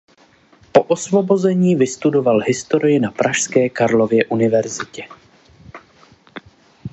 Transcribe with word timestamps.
Po 0.71 0.83
osvobození 0.87 1.75
vystudoval 1.75 2.39
historii 2.47 2.99
na 2.99 3.11
pražské 3.11 3.69
Karlově 3.69 4.25
univerzitě. 4.25 5.07